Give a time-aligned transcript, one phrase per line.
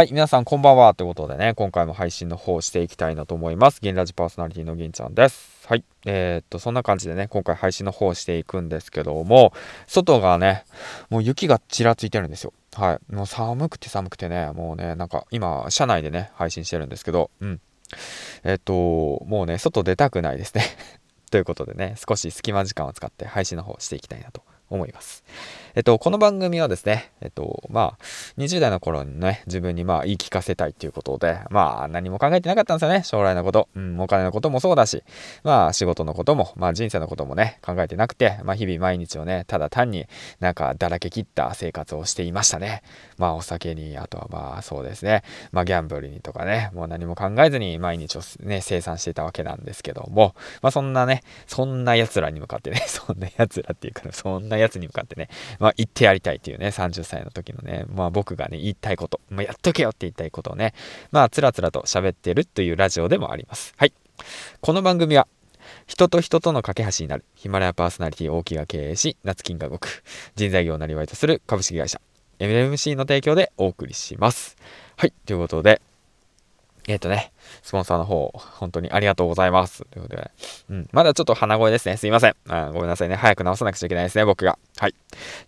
[0.00, 0.94] はい、皆さんこんばんは。
[0.94, 3.82] ということでね、今回も配信の方をしていきたいなと思います。
[3.82, 5.68] 銀ラジパーソナリティの銀ちゃんです。
[5.68, 5.84] はい。
[6.06, 9.52] えー、っと、そんな感じでね、今回配信の方をしていくんですけども、
[9.86, 10.64] 外がね、
[11.10, 12.54] もう雪がちらついてるんですよ。
[12.76, 13.14] はい。
[13.14, 17.60] もう寒くて寒くてね、もうね、なんか今、車内でね、配信してるんですけど、うん。
[18.42, 20.64] えー、っと、もうね、外出たくないですね。
[21.30, 24.40] ということでね、少し隙間時間を使って配信の方をしていきたいなと
[24.70, 25.24] 思います。
[25.74, 28.04] えっと、この番組はですね、えっと、まあ、
[28.38, 33.68] 20代の頃にね、自分にまあ言い聞かせたいっていうことで、まあ何も考えてなかったんですよね、将来のこと。
[33.76, 35.04] うん、お金のこともそうだし、
[35.44, 40.06] まあ仕事のことも、まあ人生のこともね、考えてなくて、まあ日々毎日をね、ただ単に
[40.40, 42.82] なんかだらけ切った生活をしていましたね。
[43.16, 55.28] まあお酒に、あとはまあそうですね、まあギャンブルにとかね、もう何も考えずに毎日をね、生産していたわけなんですけども、まあそんなね、そんな奴らに向かってね、 そんな奴らっていうか、そんな奴に向かってね、
[55.58, 60.74] まあ言ってやりたいっていうね、30歳の時のね、まあ僕がね、言いたいこと、まあ、やっとけよって言いたいことをね、
[61.10, 63.74] まあつらつらと喋ってるというラジオでもあります。
[63.76, 63.92] はい。
[64.60, 65.26] この番組は、
[65.86, 70.02] 人と人との架け橋になるヒマラヤパーソナリティ大木が経営し、夏金が動く
[70.36, 72.00] 人材業をなりわいとする株式会社
[72.40, 74.56] MMC の提供でお送りします。
[74.96, 75.12] はい。
[75.26, 75.80] ということで、
[76.90, 79.84] えっ、ー、とね、スポンサーの方、本当にありがとうございます。
[79.90, 80.30] ということで、
[80.70, 81.96] うん、まだちょっと鼻声ですね。
[81.96, 82.34] すいません。
[82.48, 83.14] あごめんなさいね。
[83.14, 84.58] 早く直さなくちゃいけないですね、僕が。
[84.76, 84.90] はい。
[84.90, 84.94] っ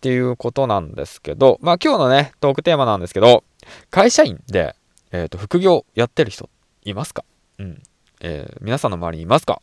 [0.00, 3.44] ていうことなんですけど、まあ今日のね、トークテーマなんですけど、
[3.90, 4.74] 会社員で、
[5.12, 6.48] えっ、ー、と、副業やってる人
[6.84, 7.22] いますか？
[7.58, 7.82] うん。
[8.22, 9.60] えー、皆さんの周りにいますか？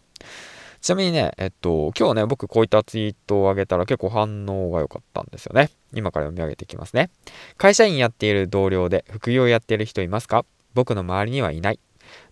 [0.81, 5.69] ちなみにね、えっと、今日ね、僕こういったツイートを上げたら結構反応が良かったんですよね。
[5.93, 7.09] 今から読み上げていきますね。
[7.55, 10.43] 会社員やっている同僚で副業やっている人いますか？
[10.73, 11.79] 僕の周りにはいない。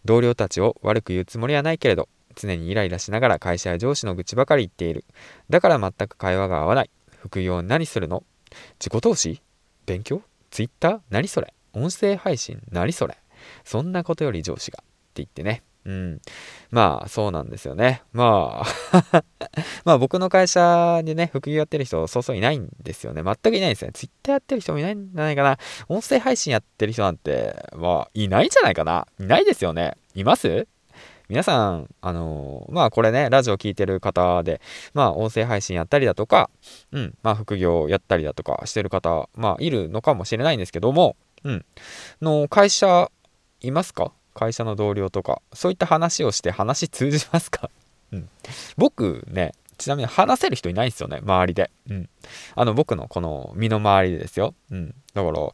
[0.06, 5.06] 同僚たちを悪く言うつもりはないけれど、常にイライラしながら会社や上司の愚痴ばかり言っている。
[5.50, 6.89] だから全く会話が合わない。
[7.19, 8.23] 副業何するの？
[8.80, 9.42] 自己投資？
[9.86, 10.22] 勉強？
[10.50, 11.00] ツイッター？
[11.09, 11.53] 何それ？
[11.73, 12.62] 音声配信？
[12.72, 13.17] 何それ？
[13.64, 14.80] そんなことより上司が。
[14.81, 15.64] って言ってね。
[15.85, 16.21] うん。
[16.69, 18.03] まあ、そうなんですよね。
[18.13, 19.23] まあ
[19.83, 23.23] まあ僕の会社でね、副業やってる人、そうそういないんですよね。
[23.23, 23.91] 全くいないんですね。
[23.94, 25.57] ツイッターやってる人もいないんじゃないかな。
[25.88, 29.07] 音声配信やってる人なんて、まあ、いないんじゃないかな。
[29.19, 29.95] いないですよね。
[30.13, 30.67] います？
[31.29, 34.59] 皆さん、あのー、まあこれね、ラジオ聞いてる方で、
[34.94, 36.50] まあ音声配信やったりだとか、
[36.91, 41.66] うん、まあ副業やったりだとかしてる方、まあいるのかもしれないんですけども、うん、
[42.22, 43.09] の会社
[43.61, 44.11] いますか？
[44.34, 47.69] 会社の同僚とか、そういった話をして話通じますか？
[48.12, 48.30] うん。
[48.78, 51.72] 僕ね、ちなみに話せる人いないんですよね、周りで。
[51.90, 52.09] うん。
[52.56, 54.53] あの、僕のこの身の回りでですよ。
[54.69, 54.96] うん。
[55.14, 55.50] だから、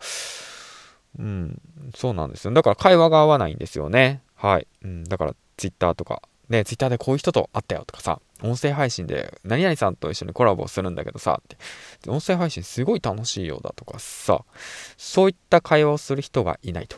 [1.20, 1.62] うん、
[1.96, 2.54] そうなんですよ。
[2.54, 4.22] だから会話が合わないんですよね。
[4.36, 4.68] はい。
[4.84, 11.58] うん、だから Twitter とか、ね、Twitter でこういう人と会ったよとかさ、音声配信で何々さんと一緒にコラボするんだけどさ、って。
[12.10, 14.44] 音声配信すごい楽しいようだとかさ、
[14.98, 16.98] そういった会話をする人がいないと。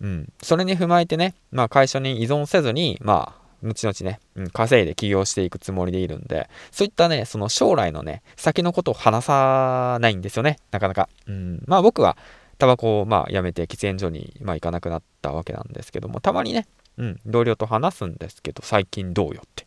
[0.00, 0.32] うん。
[0.42, 11.08] それに踏まえてね、まあ会社に依存せずに、まあ、後々ね、うん、稼いで起業していくつもりでいるんで、そういったね、その将来のね、先のことを話さないんですよね、なかなか。
[11.26, 12.16] うん、まあ僕は、
[12.58, 16.66] タバコをまあやめて喫煙所にまあ行かなくなったわけなんですけども、たまにね、
[16.98, 19.66] うん、同僚と話すんですけど、最近どうよって。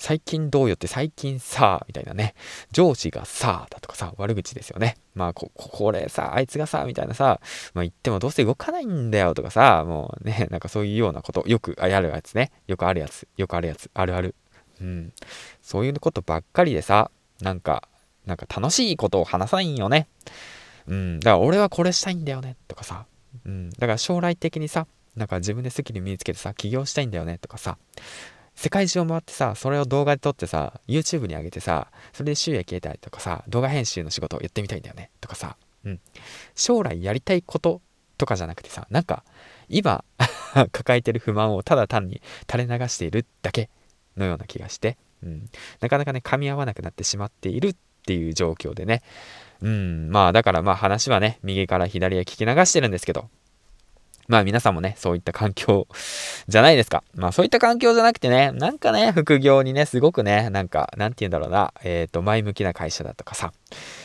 [0.00, 2.34] 最近どうよって最近さ、みたいなね。
[2.72, 4.96] 上司がさ、だとかさ、悪口ですよね。
[5.14, 7.38] まあこ、これさ、あいつがさ、みたいなさ、
[7.74, 12.50] まあ言ってもどうせ動かないんだよとかさ、もうね、なんかそういうようなこと、よくやるやつね。
[12.66, 14.34] よくあるやつ、よくあるやつ、あるある。
[14.80, 15.12] うん。
[15.60, 17.10] そういうことばっかりでさ、
[17.42, 17.86] なんか、
[18.24, 20.08] なんか楽しいことを話さないんよね。
[20.86, 21.20] うん。
[21.20, 23.04] だから俺はこれしたいんだよね、とかさ。
[23.44, 23.68] うん。
[23.68, 27.76] だから将来的にさ、なんか自分でスキル身につけてさ、起業したいんだよね、とかさ。
[28.60, 35.56] 世界中を回ってさ、それを動画で撮ってさ、YouTube に上げてさ、それで収益得たりとかさ、動画編集の仕事をやってみたいんだよね、とかさ、
[35.86, 36.00] うん。
[36.54, 37.80] 将来やりたいこと
[38.18, 39.24] とかじゃなくてさ、なんか、
[39.70, 40.04] 今
[40.72, 43.70] 抱えてる不満をただ単に垂れ流しているだけ
[44.18, 45.48] のような気がして、うん。
[45.80, 49.00] なかなかね、噛み合わなくなってしまっているっていう状況でね、
[49.62, 53.30] うん、まあだからまあ話はね、右から左へ聞き流してるんですけど、
[54.30, 55.88] まあ皆さんもね、そういった環境
[56.46, 57.02] じゃないですか。
[57.16, 63.52] まあそういった環境じゃなくてね、なんかね、副業にね、すごくね、なんか、なんて言うんだろうな、えっ、ー、と、前向きな会社だとかさ、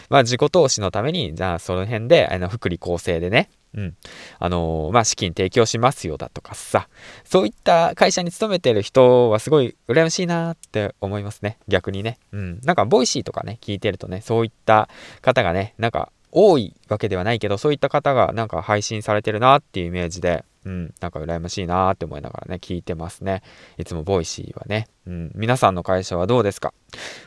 [0.09, 3.95] まあ自己投資のために、じゃあその辺で、あの、福利厚生でね、うん。
[4.39, 6.87] あのー、まあ、資金提供しますよだとかさ、
[7.25, 11.57] そういった会社に勤めてる人はすごい羨ましいなって思いますね。
[11.67, 12.17] 逆にね。
[12.31, 12.61] うん。
[12.63, 14.87] なんか、ボイシーとかね、聞いてるとね、そういった
[15.21, 23.41] 方がね、なんか、多いわけではないけど、そういった方がなんか配信されてるなっていうイメージで、うん、なんか羨ましいなって思いながらね、聞いてますね。
[23.77, 26.73] いつもボイシーはね、うん、皆さんの会社はどうですか？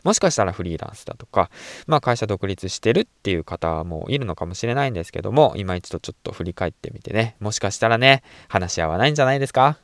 [0.05, 1.51] もしかしたらフリーランスだとか、
[1.87, 9.79] まあ会社独立してるっていう方もいるのかもしれないんですけども、今一度ちょっと振り返ってみてね、もしかしたらね、話し合わないんじゃないですか？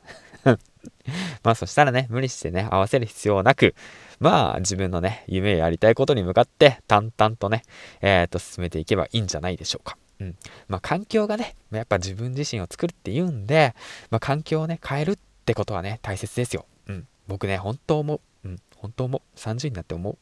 [1.43, 3.75] まあそしたらね、無理してね、合わせる必要なく、
[4.19, 7.63] まあ自分のね、夢やりたいことに向かって淡々とね、
[8.01, 9.97] えー、と進めていけばいいんじゃないでしょうか。
[10.19, 10.35] うん。
[10.67, 13.75] まあ、環境がね、やっぱ自分自身を作るって言うんで、
[14.09, 16.65] まあ、環境をね、変えるってことはね、大切ですよ。
[16.87, 17.07] うん。
[17.27, 18.21] 僕ね、本当思う。
[18.45, 18.57] うん。
[18.77, 19.37] 本当思う。
[19.37, 20.17] 30になって思う。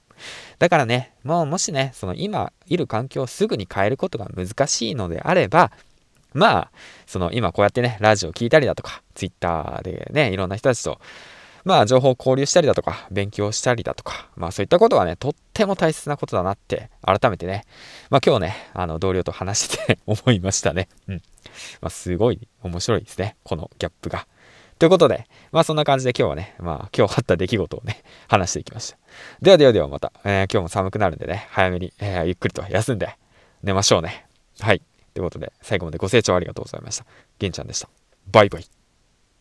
[0.59, 5.71] だからね、もうもしね、その今いる環境をすぐに変えることが難しいのであれば、
[6.33, 6.71] まあ、
[7.05, 10.99] その今こうやってね、ラジオ聞いたりだとか、ツイッターでね、いろんな人たちと
[11.65, 17.63] まあ、情報交流したりだとか、勉強したりだとか、まあ、そういったことはね、とっても大切なことだなって、改めてね、
[18.09, 20.89] まあ、今日ね、あの、同僚と話してて 思いましたね。
[21.07, 21.21] うん。
[21.79, 24.27] まあ、すごい面白いですね、このギャップが。
[24.77, 28.97] ということで、まあそんな感じで今日はね、まあ今日あった出来事をね、話していきました。
[29.41, 33.15] ではではではまた、えー、今日も寒くなるんでね、早めに、えー、ゆっくりと休んで
[33.61, 34.25] 寝ましょうね。
[34.59, 34.81] はい。
[35.13, 37.05] ということで、最後までご清聴ありがとうございました。
[37.39, 37.89] げんちゃんでした。
[38.31, 38.82] バイバイ。